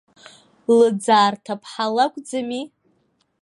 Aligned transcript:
Лыӡаа 0.77 1.27
рҭыԥҳа 1.33 1.85
лакәӡами? 1.95 2.63